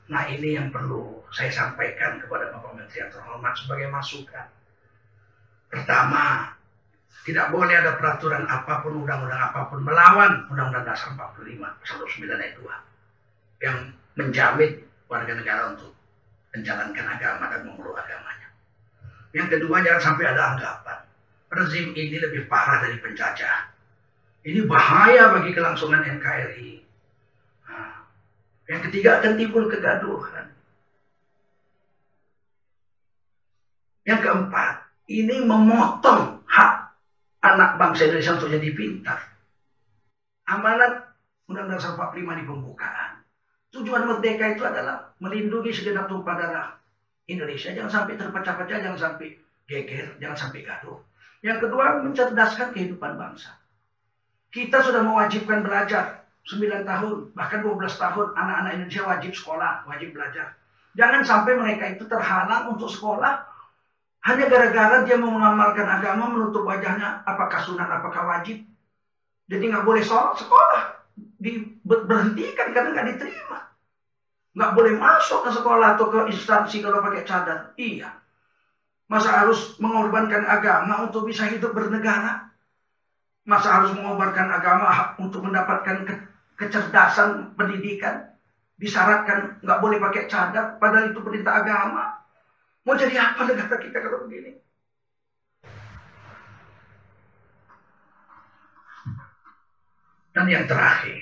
Nah 0.10 0.26
ini 0.28 0.58
yang 0.58 0.74
perlu 0.74 1.22
saya 1.30 1.54
sampaikan 1.54 2.18
kepada 2.18 2.50
Bapak 2.50 2.74
Menteri 2.74 3.06
yang 3.06 3.14
terhormat 3.14 3.54
sebagai 3.54 3.88
masukan. 3.94 4.50
Pertama, 5.70 6.50
tidak 7.30 7.54
boleh 7.54 7.78
ada 7.78 7.94
peraturan 8.02 8.50
apa 8.50 8.82
pun, 8.82 9.06
undang-undang 9.06 9.38
apa 9.38 9.70
pun 9.70 9.86
melawan 9.86 10.50
Undang-Undang 10.50 10.86
Dasar 10.90 11.14
45, 11.14 11.62
pasal 11.62 12.02
9 12.02 12.26
ayat 12.26 12.54
2 12.58 13.66
yang 13.70 13.78
menjamin 14.18 14.72
warga 15.06 15.34
negara 15.38 15.78
untuk 15.78 15.94
menjalankan 16.58 17.06
agama 17.06 17.46
dan 17.54 17.62
memeluk 17.70 17.94
agamanya. 17.94 18.50
Yang 19.30 19.48
kedua, 19.62 19.86
jangan 19.86 20.02
sampai 20.02 20.26
ada 20.26 20.58
anggapan 20.58 21.00
rezim 21.50 21.98
ini 21.98 22.18
lebih 22.22 22.46
parah 22.46 22.86
dari 22.86 22.98
penjajah. 23.02 23.74
Ini 24.46 24.70
bahaya 24.70 25.34
bagi 25.36 25.52
kelangsungan 25.52 26.06
NKRI. 26.06 26.89
Yang 28.70 28.82
ketiga 28.90 29.18
akan 29.18 29.34
timbul 29.34 29.66
kegaduhan. 29.66 30.46
Yang 34.06 34.20
keempat, 34.30 34.74
ini 35.10 35.42
memotong 35.42 36.46
hak 36.46 36.74
anak 37.42 37.82
bangsa 37.82 38.06
Indonesia 38.06 38.38
untuk 38.38 38.54
jadi 38.54 38.70
pintar. 38.78 39.20
Amanat 40.46 41.10
Undang-Undang 41.50 41.98
45 41.98 42.40
di 42.42 42.46
pembukaan. 42.46 43.12
Tujuan 43.74 44.06
merdeka 44.06 44.54
itu 44.54 44.62
adalah 44.62 45.14
melindungi 45.18 45.74
segenap 45.74 46.06
tumpah 46.06 46.38
darah 46.38 46.70
Indonesia. 47.26 47.74
Jangan 47.74 47.90
sampai 47.90 48.18
terpecah-pecah, 48.22 48.78
jangan 48.86 49.00
sampai 49.02 49.34
geger, 49.66 50.14
jangan 50.22 50.38
sampai 50.38 50.62
gaduh. 50.62 50.98
Yang 51.42 51.58
kedua, 51.66 52.06
mencerdaskan 52.06 52.74
kehidupan 52.74 53.18
bangsa. 53.18 53.58
Kita 54.50 54.82
sudah 54.82 55.06
mewajibkan 55.06 55.62
belajar 55.62 56.19
9 56.48 56.88
tahun, 56.88 57.16
bahkan 57.36 57.60
12 57.62 57.76
tahun 58.00 58.28
anak-anak 58.34 58.72
Indonesia 58.80 59.04
wajib 59.06 59.32
sekolah, 59.36 59.86
wajib 59.86 60.16
belajar. 60.16 60.56
Jangan 60.98 61.22
sampai 61.22 61.54
mereka 61.60 61.86
itu 61.94 62.04
terhalang 62.10 62.74
untuk 62.74 62.90
sekolah 62.90 63.50
hanya 64.28 64.52
gara-gara 64.52 65.08
dia 65.08 65.16
mau 65.16 65.32
mengamalkan 65.32 65.88
agama 65.88 66.28
menutup 66.28 66.68
wajahnya 66.68 67.24
apakah 67.24 67.60
sunat 67.64 67.88
apakah 67.88 68.28
wajib. 68.28 68.68
Jadi 69.48 69.64
nggak 69.72 69.88
boleh 69.88 70.04
sholat 70.04 70.36
sekolah 70.36 71.08
di, 71.40 71.80
berhentikan 71.88 72.76
karena 72.76 72.90
nggak 72.94 73.08
diterima. 73.16 73.60
Nggak 74.60 74.72
boleh 74.76 74.94
masuk 75.00 75.48
ke 75.48 75.52
sekolah 75.56 75.96
atau 75.96 76.06
ke 76.12 76.20
instansi 76.36 76.84
kalau 76.84 77.00
pakai 77.00 77.24
cadar. 77.24 77.72
Iya. 77.80 78.12
Masa 79.08 79.42
harus 79.42 79.80
mengorbankan 79.80 80.44
agama 80.46 81.08
untuk 81.08 81.32
bisa 81.32 81.48
hidup 81.48 81.72
bernegara? 81.72 82.49
Masa 83.48 83.80
harus 83.80 83.92
mengorbankan 83.96 84.52
agama 84.52 85.16
untuk 85.20 85.48
mendapatkan 85.48 86.04
kecerdasan 86.60 87.56
pendidikan? 87.56 88.28
Disyaratkan 88.80 89.60
nggak 89.60 89.80
boleh 89.84 90.00
pakai 90.00 90.28
cadar 90.32 90.80
padahal 90.80 91.12
itu 91.12 91.20
perintah 91.20 91.60
agama. 91.60 92.20
Mau 92.88 92.96
jadi 92.96 93.20
apa 93.20 93.44
negara 93.44 93.76
kita 93.76 93.98
kalau 94.00 94.24
begini? 94.24 94.56
Dan 100.32 100.46
yang 100.48 100.64
terakhir 100.70 101.20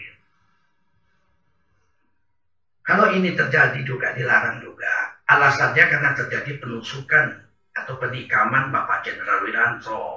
kalau 2.87 3.11
ini 3.11 3.35
terjadi 3.35 3.83
juga 3.83 4.15
dilarang 4.15 4.63
juga 4.63 5.11
alasannya 5.27 5.85
karena 5.91 6.11
terjadi 6.15 6.55
penusukan 6.55 7.35
atau 7.75 7.99
penikaman 7.99 8.71
Bapak 8.71 9.03
Jenderal 9.03 9.43
Wiranto 9.43 10.16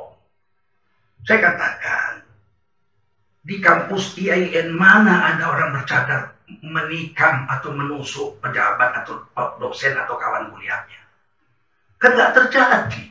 saya 1.26 1.38
katakan 1.40 2.12
di 3.40 3.56
kampus 3.59 4.16
IAIN 4.20 4.76
mana 4.76 5.35
ada 5.35 5.50
orang 5.50 5.74
bercadar 5.80 6.37
menikam 6.61 7.48
atau 7.48 7.72
menusuk 7.72 8.38
pejabat 8.38 9.04
atau 9.04 9.24
dosen 9.59 9.96
atau 9.96 10.14
kawan 10.20 10.52
kuliahnya. 10.52 11.00
Kan 11.96 12.16
nggak 12.16 12.35
terjadi. 12.37 13.04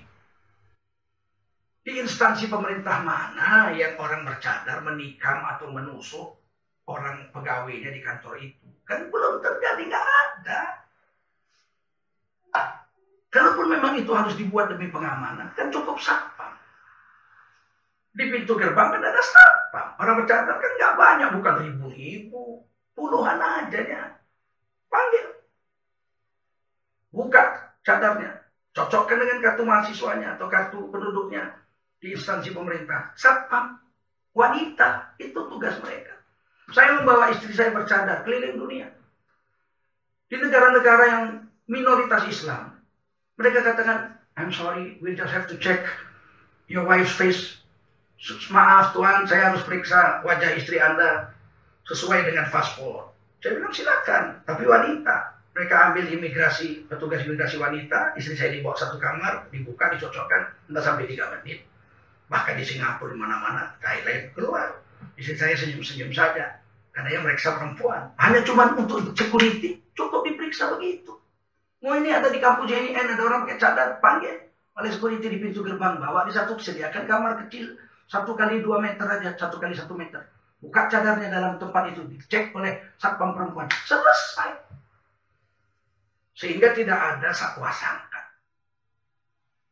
Di 1.84 1.92
instansi 1.98 2.46
pemerintah 2.46 3.02
mana 3.02 3.74
yang 3.74 3.98
orang 3.98 4.22
bercadar 4.22 4.86
menikam 4.86 5.42
atau 5.50 5.74
menusuk 5.74 6.38
orang 6.86 7.34
pegawainya 7.34 7.90
di 7.90 8.02
kantor 8.06 8.38
itu? 8.38 8.68
Kan 8.86 9.10
belum 9.10 9.42
terjadi, 9.42 9.82
nggak 9.90 10.08
ada. 10.08 10.62
Kalaupun 13.30 13.70
memang 13.70 13.94
itu 13.94 14.10
harus 14.10 14.34
dibuat 14.34 14.74
demi 14.74 14.90
pengamanan, 14.90 15.54
kan 15.54 15.70
cukup 15.70 16.02
satpam. 16.02 16.39
Di 18.10 18.26
pintu 18.26 18.58
gerbang 18.58 18.90
kan 18.90 19.06
ada 19.06 19.22
satpam. 19.22 19.88
Orang 20.02 20.16
bercadar 20.24 20.58
kan 20.58 20.72
nggak 20.76 20.96
banyak, 20.98 21.30
bukan 21.38 21.56
ribu-ribu. 21.62 22.66
Puluhan 22.98 23.38
aja 23.38 23.80
ya. 23.80 24.04
Panggil. 24.90 25.28
Buka 27.14 27.74
cadarnya. 27.86 28.44
Cocokkan 28.74 29.18
dengan 29.18 29.42
kartu 29.42 29.64
mahasiswanya 29.66 30.38
atau 30.38 30.50
kartu 30.50 30.90
penduduknya 30.90 31.54
di 32.02 32.18
instansi 32.18 32.50
pemerintah. 32.52 33.14
Satpam. 33.14 33.78
Wanita. 34.34 35.16
Itu 35.22 35.46
tugas 35.50 35.78
mereka. 35.86 36.18
Saya 36.70 37.02
membawa 37.02 37.34
istri 37.34 37.54
saya 37.54 37.74
bercadar 37.74 38.22
keliling 38.26 38.58
dunia. 38.58 38.88
Di 40.30 40.38
negara-negara 40.38 41.04
yang 41.10 41.24
minoritas 41.66 42.30
Islam. 42.30 42.78
Mereka 43.42 43.66
katakan, 43.66 44.20
I'm 44.38 44.54
sorry, 44.54 45.02
we 45.02 45.18
just 45.18 45.34
have 45.34 45.50
to 45.50 45.58
check 45.58 45.82
your 46.70 46.86
wife's 46.86 47.16
face 47.16 47.59
maaf 48.52 48.92
Tuhan 48.92 49.24
saya 49.26 49.52
harus 49.52 49.64
periksa 49.64 50.20
wajah 50.28 50.52
istri 50.60 50.76
Anda 50.78 51.32
sesuai 51.88 52.28
dengan 52.28 52.52
paspor. 52.52 53.16
Saya 53.40 53.56
bilang 53.56 53.72
silakan, 53.72 54.24
tapi 54.44 54.68
wanita. 54.68 55.40
Mereka 55.56 55.76
ambil 55.92 56.06
imigrasi, 56.12 56.88
petugas 56.88 57.24
imigrasi 57.24 57.56
wanita, 57.56 58.14
istri 58.20 58.36
saya 58.36 58.52
dibawa 58.54 58.76
satu 58.76 59.00
kamar, 59.00 59.48
dibuka, 59.50 59.92
dicocokkan, 59.96 60.72
entah 60.72 60.84
sampai 60.84 61.08
tiga 61.08 61.32
menit. 61.40 61.64
Bahkan 62.30 62.60
di 62.60 62.64
Singapura, 62.68 63.16
mana-mana, 63.16 63.74
Thailand, 63.82 64.36
keluar. 64.38 64.84
Istri 65.18 65.36
saya 65.40 65.56
senyum-senyum 65.58 66.12
saja. 66.14 66.62
Karena 66.94 67.10
yang 67.16 67.24
mereka 67.26 67.56
perempuan. 67.56 68.12
Hanya 68.20 68.44
cuma 68.44 68.76
untuk 68.76 69.16
security, 69.16 69.80
cukup 69.96 70.28
diperiksa 70.28 70.76
begitu. 70.78 71.16
Mau 71.80 71.96
ini 71.96 72.12
ada 72.12 72.28
di 72.28 72.44
kampus 72.44 72.68
JIN, 72.68 72.92
ada 72.92 73.16
orang 73.24 73.48
pakai 73.48 73.58
cadar, 73.58 73.90
panggil. 74.04 74.36
Oleh 74.76 74.92
security 74.92 75.28
di 75.32 75.40
pintu 75.40 75.64
gerbang, 75.64 75.98
bawa 75.98 76.28
di 76.28 76.36
satu, 76.36 76.60
sediakan 76.60 77.08
kamar 77.08 77.48
kecil, 77.48 77.76
satu 78.10 78.34
kali 78.34 78.66
dua 78.66 78.82
meter 78.82 79.06
aja, 79.06 79.38
satu 79.38 79.62
kali 79.62 79.78
satu 79.78 79.94
meter. 79.94 80.26
Buka 80.60 80.90
cadarnya 80.90 81.30
dalam 81.30 81.62
tempat 81.62 81.94
itu, 81.94 82.04
dicek 82.10 82.52
oleh 82.58 82.82
satpam 82.98 83.38
perempuan. 83.38 83.70
Selesai. 83.86 84.60
Sehingga 86.34 86.74
tidak 86.74 86.98
ada 86.98 87.30
sakwa 87.32 87.70
sangka. 87.70 88.34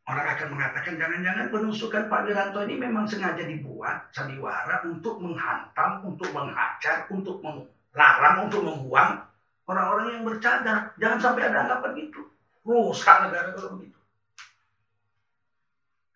Orang 0.08 0.24
akan 0.24 0.48
mengatakan 0.56 0.96
jangan-jangan 0.96 1.52
penusukan 1.52 2.08
Pak 2.08 2.24
Wiranto 2.24 2.64
ini 2.64 2.80
memang 2.80 3.04
sengaja 3.04 3.44
dibuat 3.44 4.08
sandiwara 4.14 4.80
untuk 4.88 5.20
menghantam, 5.20 6.00
untuk 6.08 6.32
menghajar, 6.32 7.04
untuk 7.12 7.44
melarang, 7.44 8.48
untuk 8.48 8.64
membuang 8.64 9.20
orang-orang 9.68 10.16
yang 10.16 10.24
bercadar. 10.24 10.96
Jangan 10.96 11.20
sampai 11.20 11.52
ada 11.52 11.68
anggapan 11.68 12.08
itu. 12.08 12.24
Rusak 12.64 13.28
negara 13.28 13.52
kalau 13.52 13.76
begitu. 13.76 14.00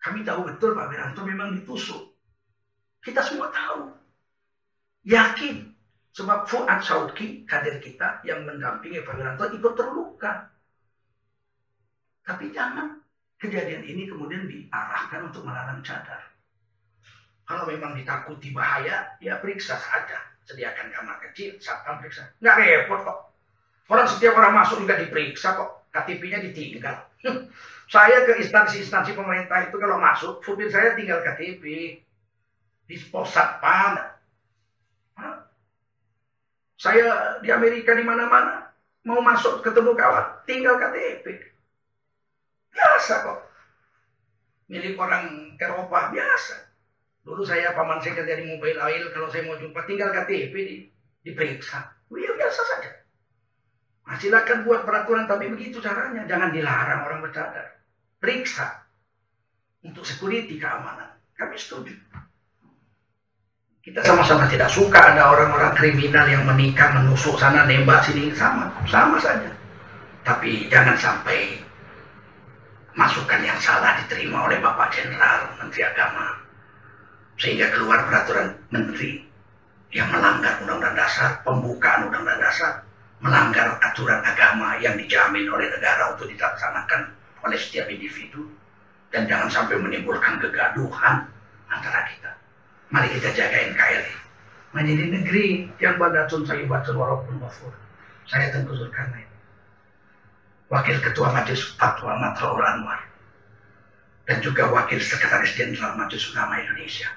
Kami 0.01 0.25
tahu 0.25 0.39
betul 0.49 0.73
Pak 0.73 0.87
Wiranto 0.89 1.21
memang 1.21 1.53
ditusuk. 1.53 2.12
Kita 3.03 3.19
semua 3.19 3.51
tahu. 3.51 3.91
Yakin. 5.03 5.75
Sebab 6.13 6.45
Fuad 6.45 6.79
Saudki, 6.85 7.43
kader 7.43 7.81
kita 7.81 8.21
yang 8.21 8.45
mendampingi 8.45 9.01
Pak 9.01 9.17
Wiranto 9.17 9.49
ikut 9.49 9.73
terluka. 9.75 10.47
Tapi 12.23 12.49
jangan. 12.55 13.03
kejadian 13.43 13.83
ini 13.83 14.07
kemudian 14.07 14.47
diarahkan 14.47 15.27
untuk 15.27 15.43
melarang 15.43 15.83
cadar. 15.83 16.31
Kalau 17.43 17.67
memang 17.67 17.91
ditakuti 17.91 18.55
bahaya, 18.55 19.19
ya 19.19 19.35
periksa 19.43 19.75
saja. 19.75 20.15
Sediakan 20.47 20.95
kamar 20.95 21.19
kecil, 21.27 21.59
satpam 21.59 21.99
periksa. 21.99 22.31
Nggak 22.39 22.55
repot 22.63 23.03
kok. 23.03 23.19
Orang 23.91 24.07
setiap 24.07 24.39
orang 24.39 24.55
masuk 24.63 24.87
juga 24.87 24.95
diperiksa 24.95 25.59
kok. 25.59 25.91
KTP-nya 25.91 26.39
ditinggal. 26.39 27.03
saya 27.93 28.23
ke 28.23 28.39
instansi-instansi 28.47 29.11
pemerintah 29.11 29.67
itu 29.67 29.75
kalau 29.75 29.99
masuk, 29.99 30.39
supir 30.39 30.71
saya 30.71 30.95
tinggal 30.95 31.19
KTP. 31.19 31.99
Di 32.93 33.01
pos 33.09 33.33
satpam. 33.33 33.97
Saya 36.77 37.41
di 37.41 37.49
Amerika 37.49 37.97
di 37.97 38.05
mana-mana 38.05 38.69
mau 39.01 39.17
masuk 39.17 39.65
ketemu 39.65 39.97
kawan, 39.97 40.45
tinggal 40.45 40.77
KTP. 40.77 41.25
Biasa 42.69 43.25
kok. 43.25 43.39
Milik 44.69 44.93
orang 44.93 45.57
Eropa 45.57 46.13
biasa. 46.13 46.69
Dulu 47.25 47.41
saya 47.41 47.73
paman 47.73 47.97
saya 47.97 48.21
kerja 48.21 48.37
di 48.37 48.45
mobil 48.45 48.77
oil, 48.77 49.09
kalau 49.09 49.25
saya 49.25 49.49
mau 49.49 49.57
jumpa 49.57 49.89
tinggal 49.89 50.13
KTP 50.13 50.53
di, 50.53 50.75
diperiksa. 51.25 51.97
Oh, 52.13 52.19
ya 52.21 52.29
biasa 52.37 52.61
saja. 52.61 52.93
Nah, 54.05 54.21
silakan 54.21 54.69
buat 54.69 54.85
peraturan 54.85 55.25
tapi 55.25 55.49
begitu 55.49 55.81
caranya. 55.81 56.29
Jangan 56.29 56.53
dilarang 56.53 57.09
orang 57.09 57.25
bercadar. 57.25 57.81
Periksa. 58.21 58.85
Untuk 59.81 60.05
security 60.05 60.61
keamanan. 60.61 61.17
Kami 61.33 61.57
setuju. 61.57 61.95
Kita 63.83 63.99
sama-sama 63.99 64.47
tidak 64.47 64.71
suka 64.71 64.95
ada 64.95 65.27
orang-orang 65.27 65.75
kriminal 65.75 66.23
yang 66.23 66.47
menikah, 66.47 66.95
menusuk 66.95 67.35
sana, 67.35 67.67
nembak 67.67 67.99
sini. 68.07 68.31
Sama. 68.31 68.71
Sama 68.87 69.19
saja. 69.19 69.51
Tapi 70.23 70.71
jangan 70.71 70.95
sampai 70.95 71.59
masukan 72.95 73.43
yang 73.43 73.59
salah 73.59 73.99
diterima 73.99 74.47
oleh 74.47 74.63
Bapak 74.63 74.87
Jenderal 74.95 75.51
Menteri 75.59 75.83
Agama 75.83 76.39
sehingga 77.35 77.75
keluar 77.75 78.07
peraturan 78.07 78.55
menteri 78.71 79.19
yang 79.91 80.07
melanggar 80.15 80.63
undang-undang 80.63 80.95
dasar, 80.95 81.43
pembukaan 81.43 82.07
undang-undang 82.07 82.39
dasar, 82.39 82.87
melanggar 83.19 83.83
aturan 83.83 84.23
agama 84.23 84.79
yang 84.79 84.95
dijamin 84.95 85.51
oleh 85.51 85.67
negara 85.67 86.15
untuk 86.15 86.31
dilaksanakan 86.31 87.11
oleh 87.43 87.59
setiap 87.59 87.91
individu 87.91 88.47
dan 89.11 89.27
jangan 89.27 89.51
sampai 89.51 89.75
menimbulkan 89.75 90.39
kegaduhan 90.39 91.27
antara 91.67 92.07
kita. 92.07 92.32
Mari 92.93 93.09
kita 93.17 93.33
jaga 93.33 93.57
NKRI 93.73 94.13
menjadi 94.77 95.05
negeri 95.17 95.65
yang 95.81 95.97
badatun 95.97 96.45
sayyibatun 96.45 96.93
walaupun 96.93 97.41
wafur. 97.41 97.73
Saya 98.29 98.53
tentu 98.53 98.77
Zulkarnain. 98.77 99.25
Wakil 100.69 101.01
Ketua 101.01 101.33
Majelis 101.33 101.73
Fatwa 101.73 102.21
Matraul 102.21 102.61
Anwar 102.61 103.01
dan 104.29 104.45
juga 104.45 104.69
Wakil 104.69 105.01
Sekretaris 105.01 105.57
Jenderal 105.57 105.97
Majelis 105.97 106.29
Ulama 106.37 106.61
Indonesia. 106.61 107.09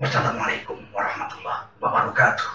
Wassalamualaikum 0.00 0.80
warahmatullahi 0.88 1.68
wabarakatuh. 1.76 2.48